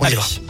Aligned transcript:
Allez. 0.00 0.40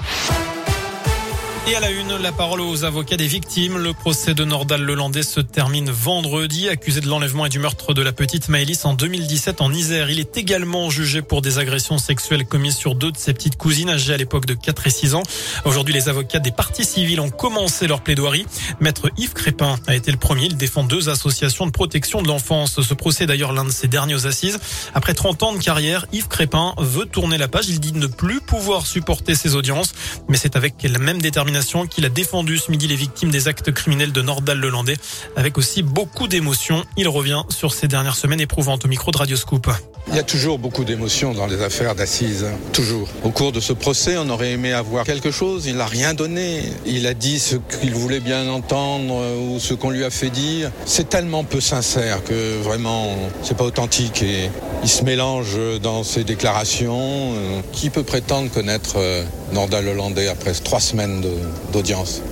Et 1.69 1.77
à 1.77 1.81
la 1.81 1.91
une, 1.93 2.17
la 2.17 2.33
parole 2.33 2.61
aux 2.61 2.83
avocats 2.83 3.17
des 3.17 3.29
victimes. 3.29 3.79
Le 3.79 3.93
procès 3.93 4.35
de 4.35 4.45
Nordal 4.45 4.83
Lelandais 4.83 5.23
se 5.23 5.39
termine 5.39 5.93
vendredi. 5.93 6.69
Accusé 6.69 7.01
de 7.01 7.07
l'enlèvement 7.07 7.47
et 7.47 7.51
du 7.51 7.61
meurtre 7.61 7.95
de 7.95 8.03
la 8.03 8.13
petite 8.13 8.49
Maëlys 8.49 8.85
en 8.85 8.95
2017 8.95 9.61
en 9.61 9.73
Isère. 9.73 10.11
Il 10.11 10.19
est 10.19 10.37
également 10.37 10.91
jugé 10.91 11.23
pour 11.23 11.41
des 11.41 11.59
agressions 11.59 11.99
sexuelles 11.99 12.47
commises 12.47 12.75
sur 12.75 12.97
deux 12.97 13.13
de 13.13 13.17
ses 13.17 13.33
petites 13.33 13.57
cousines 13.57 13.91
âgées 13.91 14.13
à 14.13 14.17
l'époque 14.17 14.45
de 14.45 14.55
4 14.55 14.89
et 14.89 14.91
6 14.91 15.15
ans. 15.15 15.23
Aujourd'hui, 15.65 15.95
les 15.95 16.09
avocats 16.09 16.41
des 16.41 16.51
parties 16.51 16.85
civiles 16.85 17.21
ont 17.21 17.31
commencé 17.31 17.87
leur 17.87 18.01
plaidoirie. 18.01 18.45
Maître 18.81 19.11
Yves 19.17 19.33
Crépin 19.33 19.77
a 19.87 19.95
été 19.95 20.11
le 20.11 20.19
premier. 20.19 20.47
Il 20.47 20.57
défend 20.57 20.83
deux 20.83 21.11
associations 21.11 21.67
de 21.67 21.71
protection 21.71 22.23
de 22.23 22.29
l'enfance. 22.29 22.83
Ce 22.83 22.95
procès 22.95 23.23
est 23.25 23.29
d'ailleurs 23.29 23.53
l'un 23.53 23.65
de 23.65 23.71
ses 23.71 23.87
derniers 23.87 24.27
assises. 24.27 24.59
Après 24.95 25.15
30 25.15 25.45
ans 25.45 25.53
de 25.53 25.59
carrière, 25.59 26.07
Yves 26.13 26.29
Crépin 26.29 26.75
veut 26.79 27.07
tourner 27.07 27.39
la 27.39 27.47
page. 27.47 27.69
Il 27.69 27.79
dit 27.79 27.93
ne 27.93 28.09
plus 28.09 28.41
pouvoir 28.41 28.85
supporter 28.85 29.37
ses 29.37 29.55
audiences. 29.55 29.93
Mais 30.29 30.37
c'est 30.37 30.57
avec 30.57 30.75
la 30.83 30.99
même 30.99 31.23
détermination 31.23 31.52
qu'il 31.87 32.05
a 32.05 32.09
défendu 32.09 32.59
ce 32.59 32.71
midi 32.71 32.89
les 32.89 32.97
victimes 32.97 33.31
des 33.31 33.49
actes 33.49 33.73
criminels 33.73 34.13
de 34.13 34.23
Nordal 34.23 34.59
Lelandais 34.59 34.97
avec 35.37 35.59
aussi 35.59 35.83
beaucoup 35.83 36.29
d'émotion. 36.29 36.85
Il 36.97 37.09
revient 37.09 37.43
sur 37.49 37.73
ces 37.73 37.89
dernières 37.89 38.17
semaines 38.17 38.41
éprouvantes 38.41 38.85
au 38.85 38.89
micro 38.89 39.11
de 39.11 39.19
Radio 39.19 39.37
Scoop. 39.37 39.71
Il 40.09 40.17
y 40.17 40.19
a 40.19 40.23
toujours 40.25 40.59
beaucoup 40.59 40.85
d'émotions 40.85 41.33
dans 41.33 41.47
les 41.47 41.63
affaires 41.63 41.95
d'assises, 41.95 42.45
hein. 42.45 42.59
toujours. 42.73 43.09
Au 43.25 43.31
cours 43.31 43.53
de 43.53 43.61
ce 43.61 43.73
procès, 43.73 44.17
on 44.19 44.29
aurait 44.29 44.51
aimé 44.51 44.73
avoir 44.73 45.05
quelque 45.05 45.31
chose, 45.31 45.67
il 45.67 45.77
n'a 45.77 45.87
rien 45.87 46.13
donné. 46.13 46.65
Il 46.85 47.07
a 47.07 47.15
dit 47.15 47.39
ce 47.39 47.57
qu'il 47.81 47.95
voulait 47.95 48.21
bien 48.21 48.49
entendre 48.49 49.15
euh, 49.15 49.55
ou 49.55 49.61
ce 49.61 49.75
qu'on 49.75 49.91
lui 49.91 50.05
a 50.05 50.11
fait 50.11 50.29
dire. 50.31 50.71
C'est 50.85 51.09
tellement 51.09 51.45
peu 51.45 51.61
sincère 51.61 52.23
que 52.25 52.61
vraiment, 52.63 53.17
c'est 53.43 53.57
pas 53.57 53.65
authentique 53.65 54.23
et 54.23 54.51
il 54.83 54.89
se 54.89 55.05
mélange 55.05 55.57
dans 55.83 56.03
ses 56.03 56.25
déclarations. 56.25 57.33
Euh, 57.35 57.61
Qui 57.73 57.89
peut 57.89 58.03
prétendre 58.03 58.51
connaître 58.51 58.97
euh, 58.97 59.25
Nordal 59.53 59.87
Hollandais 59.89 60.29
après 60.29 60.53
trois 60.53 60.81
semaines 60.81 61.25
d'audience? 61.73 62.23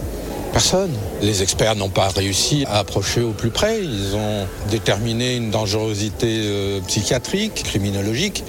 Personne. 0.52 0.90
Les 1.22 1.42
experts 1.42 1.76
n'ont 1.76 1.90
pas 1.90 2.08
réussi 2.08 2.64
à 2.66 2.78
approcher 2.78 3.20
au 3.22 3.30
plus 3.30 3.50
près. 3.50 3.80
Ils 3.82 4.14
ont 4.16 4.46
déterminé 4.70 5.36
une 5.36 5.50
dangerosité 5.50 6.26
euh, 6.44 6.80
psychiatrique, 6.86 7.62
criminologique, 7.62 8.42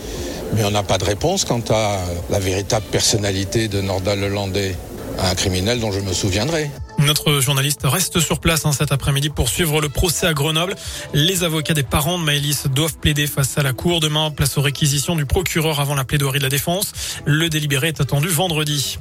mais 0.55 0.63
on 0.63 0.71
n'a 0.71 0.83
pas 0.83 0.97
de 0.97 1.05
réponse 1.05 1.45
quant 1.45 1.63
à 1.69 1.99
la 2.29 2.39
véritable 2.39 2.85
personnalité 2.91 3.67
de 3.67 3.81
Nordal 3.81 4.19
Lelandais, 4.19 4.75
un 5.19 5.35
criminel 5.35 5.79
dont 5.79 5.91
je 5.91 5.99
me 5.99 6.13
souviendrai. 6.13 6.71
Notre 7.01 7.39
journaliste 7.39 7.81
reste 7.83 8.19
sur 8.19 8.39
place 8.39 8.65
hein, 8.65 8.73
cet 8.73 8.91
après-midi 8.91 9.29
pour 9.29 9.49
suivre 9.49 9.81
le 9.81 9.89
procès 9.89 10.27
à 10.27 10.33
Grenoble. 10.33 10.75
Les 11.13 11.43
avocats 11.43 11.73
des 11.73 11.83
parents 11.83 12.19
de 12.19 12.23
Maëlys 12.23 12.67
doivent 12.67 12.97
plaider 12.97 13.25
face 13.25 13.57
à 13.57 13.63
la 13.63 13.73
cour 13.73 13.99
demain, 13.99 14.29
place 14.29 14.57
aux 14.57 14.61
réquisitions 14.61 15.15
du 15.15 15.25
procureur 15.25 15.79
avant 15.79 15.95
la 15.95 16.03
plaidoirie 16.03 16.39
de 16.39 16.43
la 16.43 16.49
défense. 16.49 16.91
Le 17.25 17.49
délibéré 17.49 17.87
est 17.87 18.01
attendu 18.01 18.27
vendredi. 18.27 18.99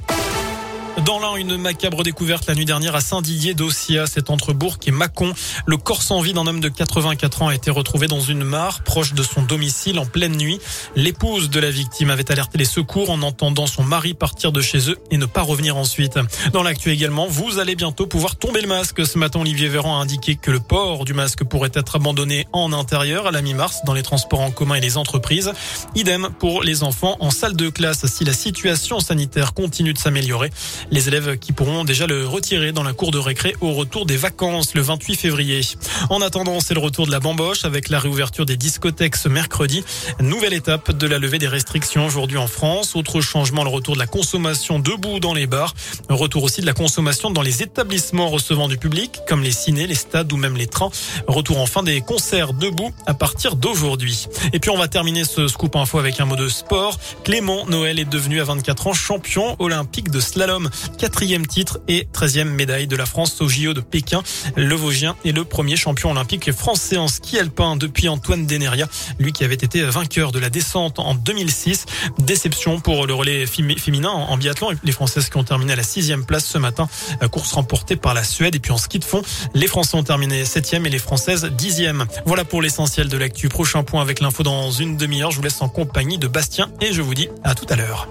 Dans 0.97 1.19
l'un, 1.19 1.35
une 1.35 1.57
macabre 1.57 2.03
découverte 2.03 2.47
la 2.47 2.53
nuit 2.53 2.65
dernière 2.65 2.95
à 2.95 3.01
Saint-Didier 3.01 3.53
d'Ossia, 3.53 4.05
c'est 4.07 4.29
entre 4.29 4.53
Bourg 4.53 4.77
et 4.85 4.91
Mâcon. 4.91 5.33
Le 5.65 5.77
corps 5.77 6.03
sans 6.03 6.21
vie 6.21 6.33
d'un 6.33 6.45
homme 6.45 6.59
de 6.59 6.67
84 6.67 7.41
ans 7.41 7.47
a 7.47 7.55
été 7.55 7.71
retrouvé 7.71 8.07
dans 8.07 8.19
une 8.19 8.43
mare 8.43 8.83
proche 8.83 9.13
de 9.13 9.23
son 9.23 9.41
domicile 9.41 9.99
en 9.99 10.05
pleine 10.05 10.35
nuit. 10.35 10.59
L'épouse 10.95 11.49
de 11.49 11.59
la 11.59 11.71
victime 11.71 12.09
avait 12.09 12.29
alerté 12.29 12.57
les 12.57 12.65
secours 12.65 13.09
en 13.09 13.21
entendant 13.21 13.67
son 13.67 13.83
mari 13.83 14.13
partir 14.13 14.51
de 14.51 14.59
chez 14.59 14.89
eux 14.89 14.97
et 15.11 15.17
ne 15.17 15.25
pas 15.25 15.41
revenir 15.41 15.77
ensuite. 15.77 16.19
Dans 16.51 16.61
l'actu 16.61 16.91
également, 16.91 17.25
vous 17.25 17.59
allez 17.59 17.75
bientôt 17.75 18.05
pouvoir 18.05 18.35
tomber 18.35 18.61
le 18.61 18.67
masque. 18.67 19.05
Ce 19.05 19.17
matin, 19.17 19.39
Olivier 19.39 19.69
Véran 19.69 19.97
a 19.97 20.03
indiqué 20.03 20.35
que 20.35 20.51
le 20.51 20.59
port 20.59 21.05
du 21.05 21.13
masque 21.13 21.45
pourrait 21.45 21.71
être 21.73 21.95
abandonné 21.95 22.47
en 22.51 22.73
intérieur 22.73 23.27
à 23.27 23.31
la 23.31 23.41
mi-mars 23.41 23.79
dans 23.85 23.93
les 23.93 24.03
transports 24.03 24.41
en 24.41 24.51
commun 24.51 24.75
et 24.75 24.81
les 24.81 24.97
entreprises. 24.97 25.53
Idem 25.95 26.29
pour 26.37 26.63
les 26.63 26.83
enfants 26.83 27.15
en 27.21 27.31
salle 27.31 27.55
de 27.55 27.69
classe 27.69 28.05
si 28.07 28.25
la 28.25 28.33
situation 28.33 28.99
sanitaire 28.99 29.53
continue 29.53 29.93
de 29.93 29.97
s'améliorer. 29.97 30.51
Les 30.89 31.07
élèves 31.07 31.37
qui 31.37 31.53
pourront 31.53 31.83
déjà 31.83 32.07
le 32.07 32.25
retirer 32.25 32.71
dans 32.71 32.83
la 32.83 32.93
cour 32.93 33.11
de 33.11 33.19
récré 33.19 33.55
au 33.61 33.73
retour 33.73 34.05
des 34.05 34.17
vacances 34.17 34.73
le 34.73 34.81
28 34.81 35.15
février. 35.15 35.61
En 36.09 36.21
attendant, 36.21 36.59
c'est 36.59 36.73
le 36.73 36.79
retour 36.79 37.05
de 37.05 37.11
la 37.11 37.19
bamboche 37.19 37.65
avec 37.65 37.89
la 37.89 37.99
réouverture 37.99 38.45
des 38.45 38.57
discothèques 38.57 39.15
ce 39.15 39.29
mercredi. 39.29 39.83
Nouvelle 40.19 40.53
étape 40.53 40.91
de 40.91 41.07
la 41.07 41.19
levée 41.19 41.37
des 41.37 41.47
restrictions 41.47 42.05
aujourd'hui 42.05 42.37
en 42.37 42.47
France. 42.47 42.95
Autre 42.95 43.21
changement, 43.21 43.63
le 43.63 43.69
retour 43.69 43.93
de 43.93 43.99
la 43.99 44.07
consommation 44.07 44.79
debout 44.79 45.19
dans 45.19 45.33
les 45.33 45.47
bars. 45.47 45.73
Retour 46.09 46.43
aussi 46.43 46.61
de 46.61 46.65
la 46.65 46.73
consommation 46.73 47.29
dans 47.29 47.41
les 47.41 47.61
établissements 47.61 48.29
recevant 48.29 48.67
du 48.67 48.77
public, 48.77 49.19
comme 49.27 49.43
les 49.43 49.51
cinés, 49.51 49.87
les 49.87 49.95
stades 49.95 50.31
ou 50.33 50.37
même 50.37 50.57
les 50.57 50.67
trains. 50.67 50.89
Retour 51.27 51.59
enfin 51.59 51.83
des 51.83 52.01
concerts 52.01 52.53
debout 52.53 52.91
à 53.05 53.13
partir 53.13 53.55
d'aujourd'hui. 53.55 54.27
Et 54.53 54.59
puis 54.59 54.71
on 54.71 54.77
va 54.77 54.87
terminer 54.87 55.23
ce 55.25 55.47
scoop 55.47 55.75
info 55.75 55.99
avec 55.99 56.19
un 56.19 56.25
mot 56.25 56.35
de 56.35 56.49
sport. 56.49 56.97
Clément 57.23 57.65
Noël 57.67 57.99
est 57.99 58.09
devenu 58.09 58.41
à 58.41 58.45
24 58.45 58.87
ans 58.87 58.93
champion 58.93 59.55
olympique 59.59 60.09
de 60.09 60.19
slalom. 60.19 60.69
Quatrième 60.97 61.45
titre 61.47 61.79
et 61.87 62.07
treizième 62.11 62.49
médaille 62.49 62.87
de 62.87 62.95
la 62.95 63.05
France 63.05 63.39
au 63.41 63.47
JO 63.49 63.73
de 63.73 63.81
Pékin. 63.81 64.23
Le 64.55 64.75
Vosgien 64.75 65.15
est 65.25 65.31
le 65.31 65.43
premier 65.45 65.75
champion 65.75 66.11
olympique 66.11 66.51
français 66.51 66.97
en 66.97 67.07
ski 67.07 67.39
alpin 67.39 67.75
depuis 67.75 68.09
Antoine 68.09 68.45
Deneria, 68.45 68.87
lui 69.19 69.31
qui 69.33 69.43
avait 69.43 69.55
été 69.55 69.81
vainqueur 69.83 70.31
de 70.31 70.39
la 70.39 70.49
descente 70.49 70.99
en 70.99 71.15
2006. 71.15 71.85
Déception 72.19 72.79
pour 72.79 73.07
le 73.07 73.13
relais 73.13 73.45
fémi- 73.45 73.77
féminin 73.79 74.09
en 74.09 74.37
biathlon. 74.37 74.69
Les 74.83 74.91
Françaises 74.91 75.29
qui 75.29 75.37
ont 75.37 75.43
terminé 75.43 75.73
à 75.73 75.75
la 75.75 75.83
sixième 75.83 76.25
place 76.25 76.45
ce 76.45 76.57
matin. 76.57 76.87
Euh, 77.21 77.27
Course 77.27 77.53
remportée 77.53 77.95
par 77.95 78.13
la 78.13 78.23
Suède. 78.23 78.55
Et 78.55 78.59
puis 78.59 78.71
en 78.71 78.77
ski 78.77 78.99
de 78.99 79.05
fond, 79.05 79.21
les 79.53 79.67
Français 79.67 79.95
ont 79.97 80.03
terminé 80.03 80.45
septième 80.45 80.85
et 80.85 80.89
les 80.89 80.99
Françaises 80.99 81.45
dixième. 81.57 82.05
Voilà 82.25 82.45
pour 82.45 82.61
l'essentiel 82.61 83.07
de 83.09 83.17
l'actu. 83.17 83.49
Prochain 83.49 83.83
point 83.83 84.01
avec 84.01 84.19
l'info 84.19 84.43
dans 84.43 84.71
une 84.71 84.97
demi-heure. 84.97 85.31
Je 85.31 85.37
vous 85.37 85.43
laisse 85.43 85.61
en 85.61 85.69
compagnie 85.69 86.17
de 86.17 86.27
Bastien 86.27 86.69
et 86.81 86.93
je 86.93 87.01
vous 87.01 87.13
dis 87.13 87.27
à 87.43 87.55
tout 87.55 87.65
à 87.69 87.75
l'heure. 87.75 88.07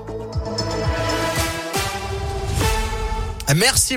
Merci. 3.55 3.81